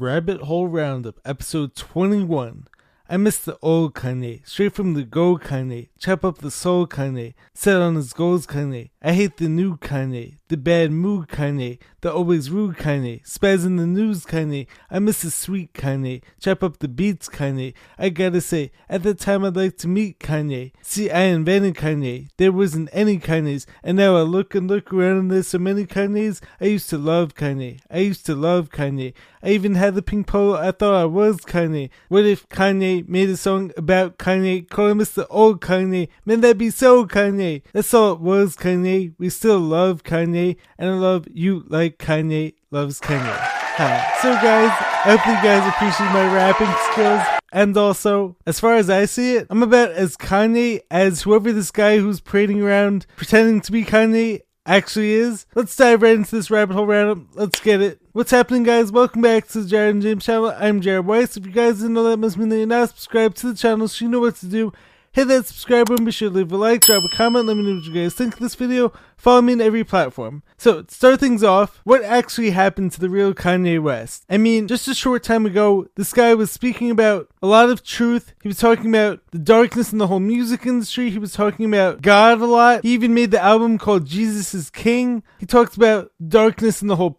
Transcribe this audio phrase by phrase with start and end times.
[0.00, 2.68] Rabbit Hole Roundup, episode 21.
[3.10, 7.32] I miss the old Kanye, straight from the go Kanye, chop up the soul Kanye,
[7.54, 8.90] set on his goals Kanye.
[9.00, 13.76] I hate the new Kanye, the bad mood Kanye, the always rude Kanye, spaz in
[13.76, 14.66] the news Kanye.
[14.90, 17.72] I miss the sweet Kanye, chop up the beats Kanye.
[17.98, 20.72] I gotta say, at the time I'd like to meet Kanye.
[20.82, 22.28] See, I invented Kanye.
[22.36, 25.86] There wasn't any Kanyes, and now I look and look around and there's so many
[25.86, 26.42] Kanyes.
[26.60, 27.80] I used to love Kanye.
[27.90, 29.14] I used to love Kanye.
[29.42, 30.56] I even had the pink polo.
[30.56, 31.90] I thought I was Kanye.
[32.08, 36.08] What if Kanye made a song about Kanye, calling us the old Kanye?
[36.24, 37.62] Man, that'd be so Kanye.
[37.72, 39.14] That's all it was, Kanye.
[39.18, 43.36] We still love Kanye, and I love you like Kanye loves Kanye.
[43.78, 44.12] Hi.
[44.22, 44.72] So, guys,
[45.04, 47.22] I hope you guys appreciate my rapping skills.
[47.52, 51.70] And also, as far as I see it, I'm about as Kanye as whoever this
[51.70, 55.46] guy who's parading around pretending to be Kanye actually is.
[55.54, 57.24] Let's dive right into this rabbit hole roundup.
[57.34, 58.00] Let's get it.
[58.12, 58.92] What's happening, guys?
[58.92, 60.54] Welcome back to the Jared and James channel.
[60.56, 61.36] I'm Jared Weiss.
[61.36, 63.88] If you guys didn't know that, must mean that you're not subscribed to the channel,
[63.88, 64.72] so you know what to do.
[65.12, 67.62] Hit that subscribe button, be sure to leave a like, drop a comment, let me
[67.62, 68.92] know what you guys think of this video.
[69.16, 70.42] Follow me on every platform.
[70.58, 74.24] So, to start things off, what actually happened to the real Kanye West?
[74.30, 77.82] I mean, just a short time ago, this guy was speaking about a lot of
[77.82, 78.34] truth.
[78.42, 81.10] He was talking about the darkness in the whole music industry.
[81.10, 82.82] He was talking about God a lot.
[82.84, 85.24] He even made the album called Jesus is King.
[85.38, 87.10] He talked about darkness in the whole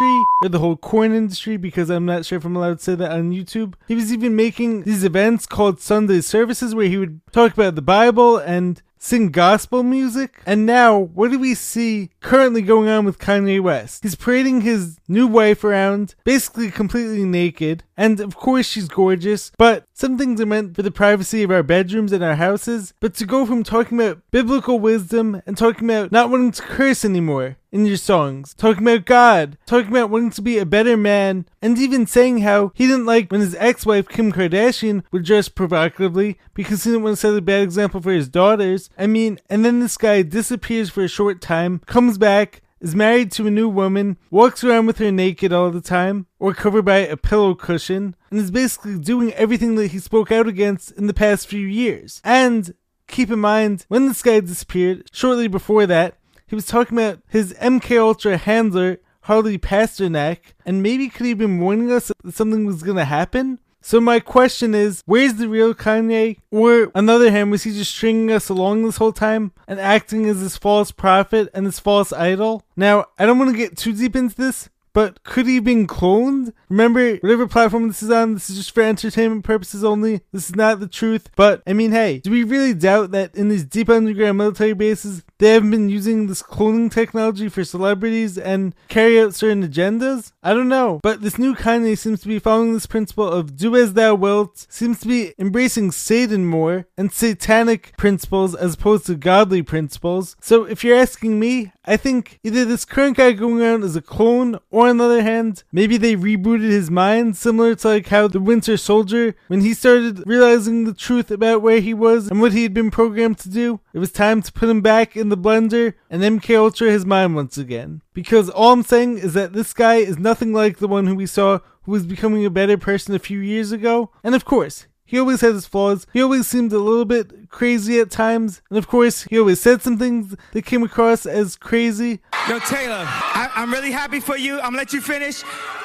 [0.00, 2.94] industry or the whole corn industry because I'm not sure if I'm allowed to say
[2.96, 3.74] that on YouTube.
[3.88, 7.82] He was even making these events called Sunday services where he would talk about the
[7.82, 10.42] Bible and sing gospel music.
[10.44, 14.02] And now, what do we see currently going on with Kanye West?
[14.02, 17.84] He's parading his new wife around, basically completely naked.
[17.96, 21.62] And of course, she's gorgeous, but some things are meant for the privacy of our
[21.62, 22.92] bedrooms and our houses.
[23.00, 27.04] But to go from talking about biblical wisdom and talking about not wanting to curse
[27.04, 31.46] anymore in your songs, talking about God, talking about wanting to be a better man,
[31.60, 35.48] and even saying how he didn't like when his ex wife Kim Kardashian would dress
[35.48, 38.88] provocatively because he didn't want to set a bad example for his daughters.
[38.96, 43.32] I mean, and then this guy disappears for a short time, comes back, is married
[43.32, 46.98] to a new woman, walks around with her naked all the time, or covered by
[46.98, 51.14] a pillow cushion, and is basically doing everything that he spoke out against in the
[51.14, 52.20] past few years.
[52.24, 52.74] And
[53.06, 57.54] keep in mind, when this guy disappeared, shortly before that, he was talking about his
[57.54, 62.64] MK Ultra handler, Harley Pasternak, and maybe could he have been warning us that something
[62.64, 63.58] was gonna happen?
[63.86, 66.38] So my question is, where's the real Kanye?
[66.50, 69.78] Or on the other hand, was he just stringing us along this whole time and
[69.78, 72.64] acting as this false prophet and this false idol?
[72.74, 75.86] Now, I don't want to get too deep into this, but could he have been
[75.86, 76.54] cloned?
[76.70, 80.22] Remember, whatever platform this is on, this is just for entertainment purposes only.
[80.32, 81.28] This is not the truth.
[81.36, 85.22] But, I mean, hey, do we really doubt that in these deep underground military bases,
[85.36, 90.32] they haven't been using this cloning technology for celebrities and carry out certain agendas?
[90.42, 90.98] I don't know.
[91.02, 94.66] But this new Kanye seems to be following this principle of do as thou wilt,
[94.70, 100.36] seems to be embracing Satan more and satanic principles as opposed to godly principles.
[100.40, 104.02] So if you're asking me, I think either this current guy going around is a
[104.02, 108.26] clone, or on the other hand, maybe they rebooted his mind, similar to like how
[108.26, 112.52] the Winter Soldier, when he started realizing the truth about where he was and what
[112.52, 115.36] he had been programmed to do, it was time to put him back in the
[115.36, 118.02] blender and MK Ultra his mind once again.
[118.12, 121.26] Because all I'm saying is that this guy is nothing like the one who we
[121.26, 124.10] saw who was becoming a better person a few years ago.
[124.24, 126.06] And of course, he always has his flaws.
[126.12, 128.60] He always seemed a little bit crazy at times.
[128.68, 132.20] And of course, he always said some things that came across as crazy.
[132.48, 134.56] Yo, Taylor, I, am really happy for you.
[134.56, 135.42] I'm gonna let you finish.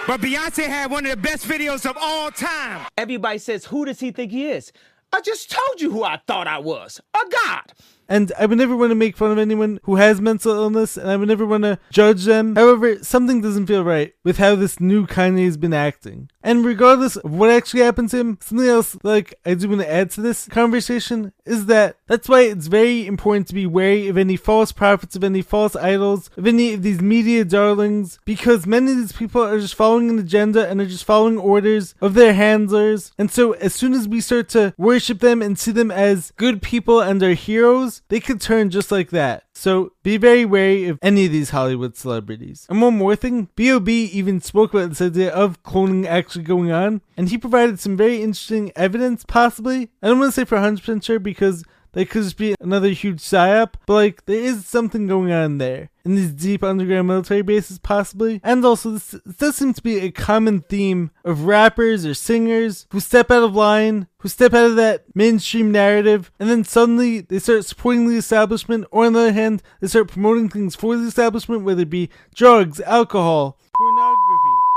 [0.07, 2.87] But Beyonce had one of the best videos of all time.
[2.97, 4.71] Everybody says, Who does he think he is?
[5.13, 7.73] I just told you who I thought I was a god.
[8.11, 11.09] And I would never want to make fun of anyone who has mental illness, and
[11.09, 12.55] I would never want to judge them.
[12.57, 16.29] However, something doesn't feel right with how this new Kanye has been acting.
[16.44, 19.89] And regardless of what actually happened to him, something else like I do want to
[19.89, 24.17] add to this conversation is that that's why it's very important to be wary of
[24.17, 28.91] any false prophets, of any false idols, of any of these media darlings, because many
[28.91, 32.34] of these people are just following an agenda and are just following orders of their
[32.34, 33.13] handlers.
[33.17, 36.61] And so as soon as we start to worship them and see them as good
[36.61, 39.45] people and their heroes, they could turn just like that.
[39.53, 42.65] So be very wary of any of these Hollywood celebrities.
[42.69, 44.05] And one more thing, B.O.B.
[44.05, 48.21] even spoke about this idea of cloning actually going on, and he provided some very
[48.21, 49.89] interesting evidence, possibly.
[50.01, 51.63] I don't want to say for 100% sure because
[51.93, 55.90] that could just be another huge psyop, but like there is something going on there
[56.03, 58.40] in these deep underground military bases, possibly.
[58.43, 62.88] And also, this, this does seem to be a common theme of rappers or singers
[62.91, 67.22] who step out of line, who step out of that mainstream narrative, and then suddenly
[67.22, 70.96] they start supporting the establishment, or on the other hand, they start promoting things for
[70.96, 73.59] the establishment, whether it be drugs, alcohol,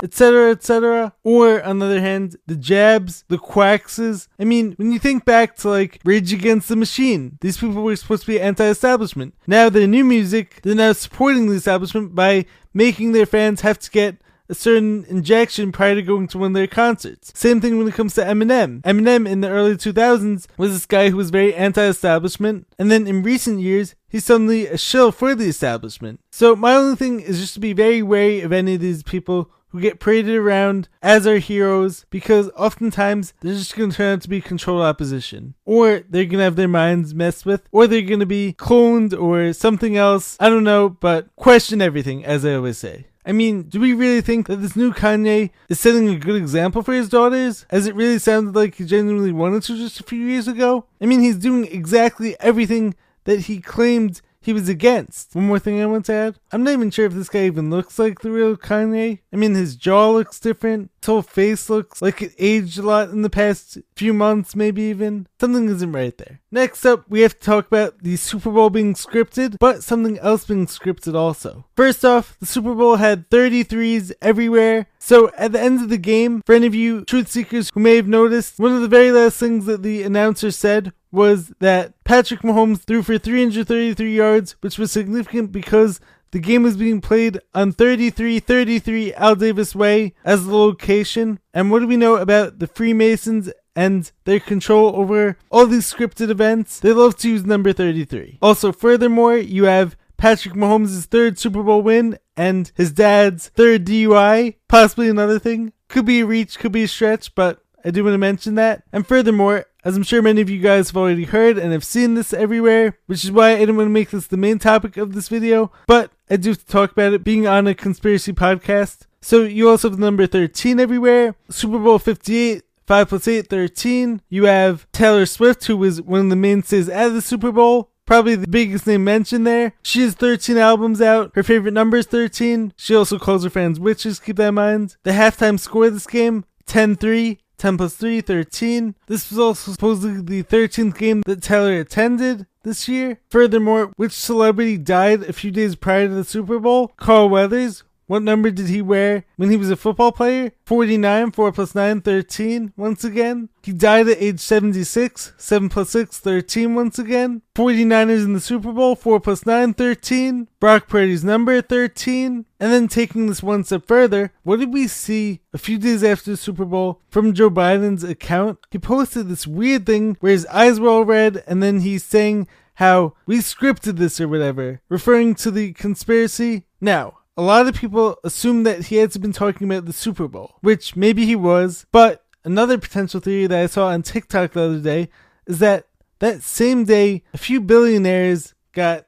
[0.04, 1.14] etc., etc.
[1.24, 4.28] Or, on the other hand, the jabs, the quaxes.
[4.38, 7.96] I mean, when you think back to like Rage Against the Machine, these people were
[7.96, 9.34] supposed to be anti establishment.
[9.46, 13.90] Now, their new music, they're now supporting the establishment by making their fans have to
[13.90, 14.18] get
[14.48, 17.32] a certain injection prior to going to one of their concerts.
[17.34, 18.82] Same thing when it comes to Eminem.
[18.82, 23.22] Eminem in the early 2000s was this guy who was very anti-establishment, and then in
[23.22, 26.20] recent years, he's suddenly a shill for the establishment.
[26.30, 29.50] So my only thing is just to be very wary of any of these people
[29.74, 34.22] who get paraded around as our heroes because oftentimes they're just going to turn out
[34.22, 35.54] to be controlled opposition.
[35.64, 39.18] Or they're going to have their minds messed with, or they're going to be cloned
[39.20, 40.36] or something else.
[40.38, 43.06] I don't know, but question everything, as I always say.
[43.26, 46.82] I mean, do we really think that this new Kanye is setting a good example
[46.84, 50.24] for his daughters, as it really sounded like he genuinely wanted to just a few
[50.24, 50.84] years ago?
[51.00, 52.94] I mean, he's doing exactly everything
[53.24, 55.34] that he claimed he was against.
[55.34, 56.38] One more thing I want to add.
[56.52, 59.20] I'm not even sure if this guy even looks like the real Kanye.
[59.32, 60.90] I mean, his jaw looks different.
[61.00, 64.82] His whole face looks like it aged a lot in the past few months, maybe
[64.82, 65.26] even.
[65.40, 66.40] Something isn't right there.
[66.50, 70.44] Next up, we have to talk about the Super Bowl being scripted, but something else
[70.46, 71.64] being scripted also.
[71.76, 74.86] First off, the Super Bowl had 33s everywhere.
[75.04, 77.96] So at the end of the game, for any of you truth seekers who may
[77.96, 82.40] have noticed, one of the very last things that the announcer said was that Patrick
[82.40, 87.72] Mahomes threw for 333 yards, which was significant because the game was being played on
[87.72, 91.38] 3333 Al Davis Way as the location.
[91.52, 96.30] And what do we know about the Freemasons and their control over all these scripted
[96.30, 96.80] events?
[96.80, 98.38] They love to use number 33.
[98.40, 104.56] Also, furthermore, you have Patrick Mahomes' third Super Bowl win and his dad's third DUI,
[104.68, 105.72] possibly another thing.
[105.88, 108.82] Could be a reach, could be a stretch, but I do want to mention that.
[108.92, 112.14] And furthermore, as I'm sure many of you guys have already heard and have seen
[112.14, 115.14] this everywhere, which is why I didn't want to make this the main topic of
[115.14, 119.02] this video, but I do have to talk about it being on a conspiracy podcast.
[119.20, 124.22] So you also have the number 13 everywhere, Super Bowl 58, 5 plus 8, 13.
[124.28, 127.90] You have Taylor Swift, who was one of the mainstays at the Super Bowl.
[128.06, 129.72] Probably the biggest name mentioned there.
[129.82, 131.32] She has 13 albums out.
[131.34, 132.74] Her favorite number is 13.
[132.76, 134.96] She also calls her fans witches, keep that in mind.
[135.04, 137.38] The halftime score of this game, 10 3.
[137.56, 138.94] 10 plus 3, 13.
[139.06, 143.20] This was also supposedly the 13th game that Taylor attended this year.
[143.30, 146.92] Furthermore, which celebrity died a few days prior to the Super Bowl?
[146.96, 147.84] Carl Weathers.
[148.06, 150.52] What number did he wear when he was a football player?
[150.66, 153.48] 49, 4 plus 9, 13, once again.
[153.62, 157.42] He died at age 76, 7 plus 6, 13, once again.
[157.54, 160.48] 49ers in the Super Bowl, 4 plus 9, 13.
[160.60, 162.44] Brock Purdy's number, 13.
[162.60, 166.32] And then taking this one step further, what did we see a few days after
[166.32, 168.58] the Super Bowl from Joe Biden's account?
[168.70, 172.48] He posted this weird thing where his eyes were all red and then he's saying
[172.74, 176.66] how we scripted this or whatever, referring to the conspiracy.
[176.80, 180.56] Now, a lot of people assume that he had been talking about the Super Bowl,
[180.60, 184.80] which maybe he was, but another potential theory that I saw on TikTok the other
[184.80, 185.08] day
[185.46, 185.86] is that
[186.20, 189.06] that same day, a few billionaires got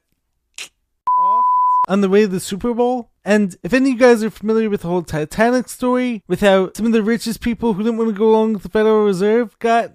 [1.18, 1.44] off
[1.88, 3.10] on the way to the Super Bowl.
[3.24, 6.72] And if any of you guys are familiar with the whole Titanic story, with how
[6.74, 9.58] some of the richest people who didn't want to go along with the Federal Reserve
[9.58, 9.94] got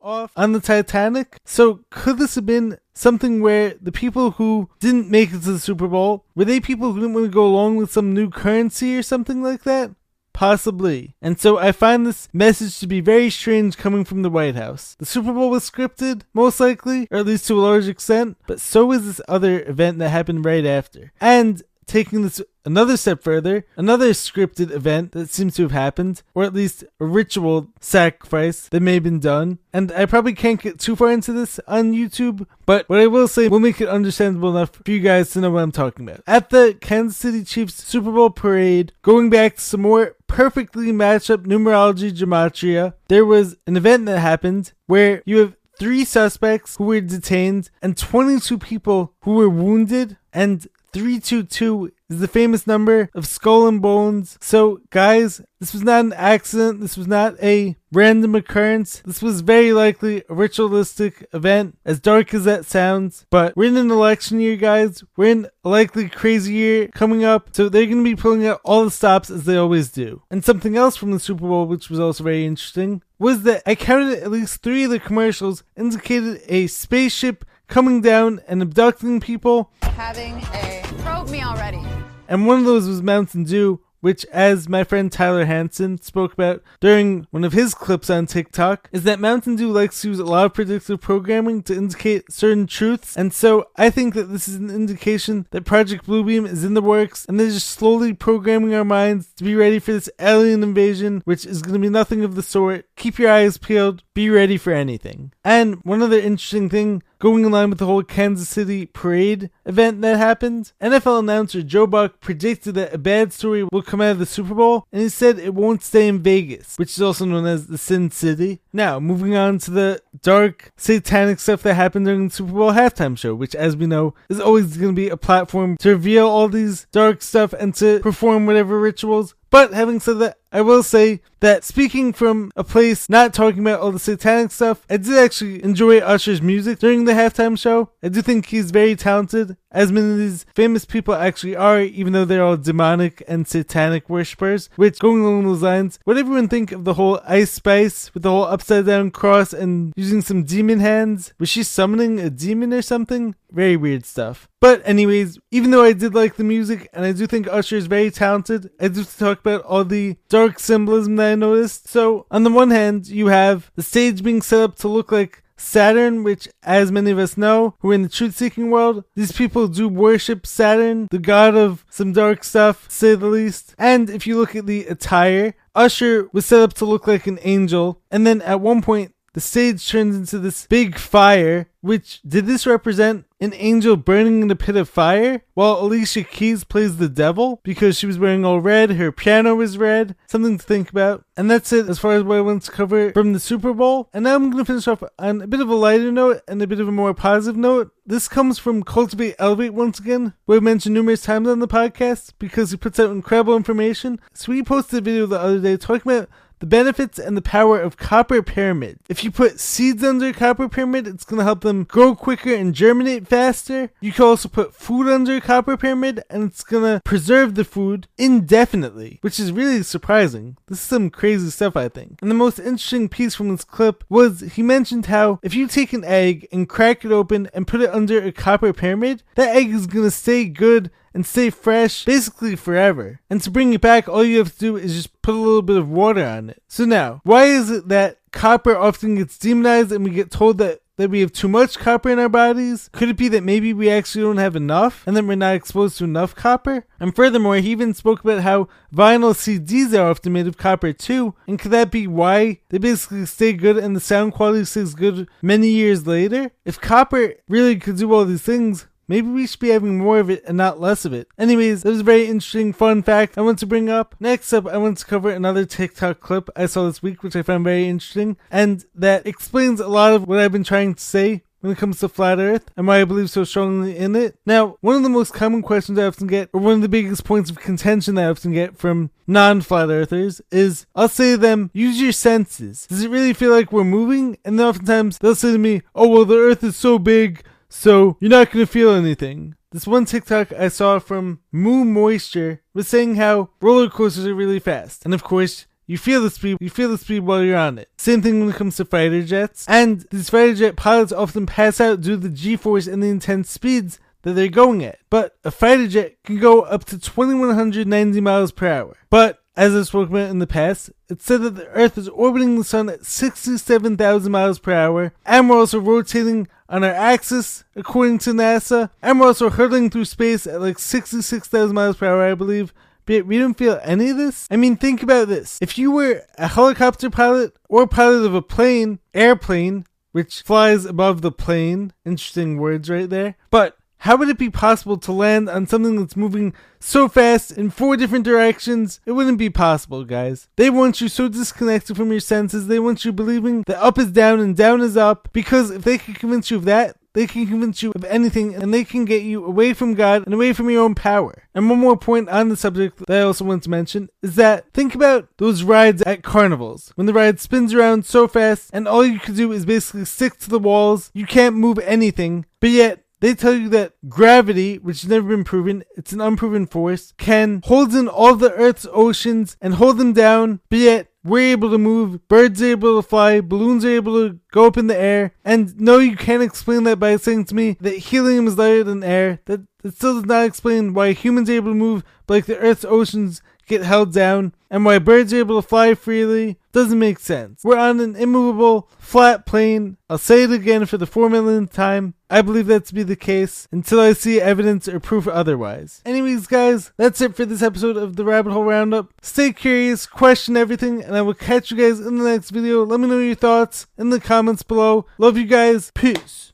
[0.00, 1.38] off on the Titanic.
[1.44, 5.58] So could this have been something where the people who didn't make it to the
[5.58, 8.96] Super Bowl were they people who didn't want to go along with some new currency
[8.96, 9.92] or something like that?
[10.32, 11.16] Possibly.
[11.20, 14.94] And so I find this message to be very strange coming from the White House.
[15.00, 18.60] The Super Bowl was scripted, most likely, or at least to a large extent, but
[18.60, 21.12] so was this other event that happened right after.
[21.20, 26.44] And taking this another step further, another scripted event that seems to have happened, or
[26.44, 29.58] at least a ritual sacrifice that may have been done.
[29.72, 33.26] And I probably can't get too far into this on YouTube, but what I will
[33.26, 36.22] say will make it understandable enough for you guys to know what I'm talking about.
[36.26, 41.30] At the Kansas City Chiefs Super Bowl parade, going back to some more perfectly matched
[41.30, 46.84] up numerology gematria, there was an event that happened where you have three suspects who
[46.84, 53.26] were detained and 22 people who were wounded and 322 is the famous number of
[53.26, 54.38] skull and bones.
[54.40, 56.80] So, guys, this was not an accident.
[56.80, 59.02] This was not a random occurrence.
[59.04, 63.26] This was very likely a ritualistic event, as dark as that sounds.
[63.30, 65.04] But we're in an election year, guys.
[65.16, 67.50] We're in a likely crazy year coming up.
[67.52, 70.22] So they're going to be pulling out all the stops as they always do.
[70.30, 73.74] And something else from the Super Bowl, which was also very interesting, was that I
[73.74, 79.70] counted at least three of the commercials indicated a spaceship coming down and abducting people.
[79.82, 81.82] Having a probe me already.
[82.26, 86.62] And one of those was Mountain Dew, which, as my friend Tyler Hansen spoke about
[86.80, 90.24] during one of his clips on TikTok, is that Mountain Dew likes to use a
[90.24, 93.16] lot of predictive programming to indicate certain truths.
[93.16, 96.82] And so I think that this is an indication that Project Bluebeam is in the
[96.82, 101.22] works and they're just slowly programming our minds to be ready for this alien invasion,
[101.24, 102.86] which is going to be nothing of the sort.
[102.96, 105.32] Keep your eyes peeled, be ready for anything.
[105.44, 110.00] And one other interesting thing going in line with the whole Kansas City parade event
[110.02, 114.18] that happened, NFL announcer Joe Buck predicted that a bad story will come out of
[114.18, 117.46] the Super Bowl, and he said it won't stay in Vegas, which is also known
[117.46, 118.60] as the Sin City.
[118.72, 123.16] Now, moving on to the dark, satanic stuff that happened during the Super Bowl halftime
[123.16, 126.48] show, which, as we know, is always going to be a platform to reveal all
[126.48, 129.34] these dark stuff and to perform whatever rituals.
[129.50, 133.80] But having said that, I will say that speaking from a place not talking about
[133.80, 137.90] all the satanic stuff, I did actually enjoy Usher's music during the halftime show.
[138.02, 142.14] I do think he's very talented, as many of these famous people actually are, even
[142.14, 144.70] though they're all demonic and satanic worshippers.
[144.76, 148.30] Which, going along those lines, what everyone think of the whole Ice Spice with the
[148.30, 151.32] whole upside down cross and using some demon hands?
[151.38, 153.34] Was she summoning a demon or something?
[153.50, 154.48] Very weird stuff.
[154.60, 157.86] But anyways, even though I did like the music and I do think Usher is
[157.86, 161.88] very talented, I do talk about all the dark symbolism that I noticed.
[161.88, 165.42] So on the one hand, you have the stage being set up to look like
[165.58, 169.32] Saturn, which, as many of us know, who are in the truth seeking world, these
[169.32, 173.74] people do worship Saturn, the god of some dark stuff, say the least.
[173.76, 177.38] And if you look at the attire, Usher was set up to look like an
[177.42, 182.46] angel, and then at one point, the stage turns into this big fire, which did
[182.46, 185.44] this represent an angel burning in a pit of fire?
[185.54, 189.78] While Alicia Keys plays the devil because she was wearing all red, her piano was
[189.78, 190.16] red.
[190.26, 191.24] Something to think about.
[191.36, 194.08] And that's it as far as what I want to cover from the Super Bowl.
[194.12, 196.60] And now I'm going to finish off on a bit of a lighter note and
[196.60, 197.92] a bit of a more positive note.
[198.04, 202.32] This comes from Cultivate Elevate once again, who I mentioned numerous times on the podcast
[202.40, 204.18] because he puts out incredible information.
[204.32, 206.28] So he posted a video the other day talking about
[206.60, 208.98] the benefits and the power of copper pyramid.
[209.08, 212.54] If you put seeds under a copper pyramid, it's going to help them grow quicker
[212.54, 213.90] and germinate faster.
[214.00, 217.64] You can also put food under a copper pyramid and it's going to preserve the
[217.64, 220.56] food indefinitely, which is really surprising.
[220.66, 222.18] This is some crazy stuff, I think.
[222.20, 225.92] And the most interesting piece from this clip was he mentioned how if you take
[225.92, 229.70] an egg and crack it open and put it under a copper pyramid, that egg
[229.70, 233.20] is going to stay good and stay fresh basically forever.
[233.30, 235.62] And to bring it back, all you have to do is just put a little
[235.62, 236.62] bit of water on it.
[236.68, 240.80] So now, why is it that copper often gets demonized and we get told that
[240.98, 242.90] that we have too much copper in our bodies?
[242.92, 245.96] Could it be that maybe we actually don't have enough and that we're not exposed
[245.98, 246.84] to enough copper?
[247.00, 251.34] And furthermore, he even spoke about how vinyl CDs are often made of copper too.
[251.46, 255.28] And could that be why they basically stay good and the sound quality stays good
[255.40, 256.50] many years later?
[256.64, 260.30] If copper really could do all these things, Maybe we should be having more of
[260.30, 261.28] it and not less of it.
[261.38, 264.14] Anyways, that was a very interesting fun fact I want to bring up.
[264.20, 267.42] Next up, I want to cover another TikTok clip I saw this week, which I
[267.42, 271.42] found very interesting, and that explains a lot of what I've been trying to say
[271.60, 274.38] when it comes to flat earth and why I believe so strongly in it.
[274.46, 277.24] Now, one of the most common questions I often get, or one of the biggest
[277.24, 281.36] points of contention that I often get from non flat earthers, is I'll say to
[281.36, 282.86] them, use your senses.
[282.86, 284.38] Does it really feel like we're moving?
[284.44, 288.16] And then oftentimes they'll say to me, oh, well, the earth is so big, so
[288.20, 289.54] you're not going to feel anything.
[289.70, 294.58] This one TikTok I saw from Moo Moisture was saying how roller coasters are really
[294.58, 295.04] fast.
[295.04, 297.90] And of course, you feel the speed, you feel the speed while you're on it.
[297.98, 299.66] Same thing when it comes to fighter jets.
[299.68, 303.50] And these fighter jet pilots often pass out due to the g-force and the intense
[303.50, 304.98] speeds that they're going at.
[305.10, 308.96] But a fighter jet can go up to 2190 miles per hour.
[309.10, 312.56] But as I've spoken about in the past, it's said that the Earth is orbiting
[312.56, 318.18] the Sun at 67,000 miles per hour, and we're also rotating on our axis, according
[318.18, 322.72] to NASA, we're also hurtling through space at like 66,000 miles per hour, I believe.
[323.06, 324.46] But we don't feel any of this?
[324.50, 325.58] I mean, think about this.
[325.62, 331.22] If you were a helicopter pilot or pilot of a plane, airplane, which flies above
[331.22, 335.66] the plane, interesting words right there, but how would it be possible to land on
[335.66, 339.00] something that's moving so fast in four different directions?
[339.06, 340.48] It wouldn't be possible, guys.
[340.56, 342.66] They want you so disconnected from your senses.
[342.66, 345.28] They want you believing that up is down and down is up.
[345.32, 348.72] Because if they can convince you of that, they can convince you of anything and
[348.72, 351.48] they can get you away from God and away from your own power.
[351.52, 354.72] And one more point on the subject that I also want to mention is that
[354.72, 356.92] think about those rides at carnivals.
[356.94, 360.38] When the ride spins around so fast and all you can do is basically stick
[360.38, 365.02] to the walls, you can't move anything, but yet they tell you that gravity, which
[365.02, 369.56] has never been proven, it's an unproven force, can hold in all the Earth's oceans
[369.60, 373.40] and hold them down, be it we're able to move, birds are able to fly,
[373.40, 376.98] balloons are able to go up in the air, and no, you can't explain that
[376.98, 379.40] by saying to me that helium is lighter than air.
[379.46, 382.58] That, that still does not explain why humans are able to move, but like the
[382.58, 387.18] Earth's oceans get held down, and why birds are able to fly freely doesn't make
[387.18, 387.64] sense.
[387.64, 389.96] We're on an immovable, flat plane.
[390.08, 392.14] I'll say it again for the four millionth time.
[392.30, 396.02] I believe that to be the case until I see evidence or proof otherwise.
[396.06, 399.12] Anyways, guys, that's it for this episode of the Rabbit Hole Roundup.
[399.22, 402.84] Stay curious, question everything, and I will catch you guys in the next video.
[402.84, 405.06] Let me know your thoughts in the comments below.
[405.18, 405.90] Love you guys.
[405.94, 406.52] Peace.